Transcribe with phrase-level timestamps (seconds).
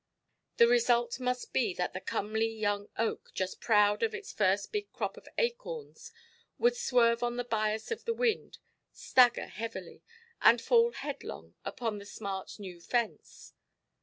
[0.57, 4.91] The result must be that the comely young oak, just proud of its first big
[4.91, 6.11] crop of acorns,
[6.57, 8.57] would swerve on the bias of the wind,
[8.91, 10.01] stagger heavily,
[10.41, 13.53] and fall headlong upon the smart new fence.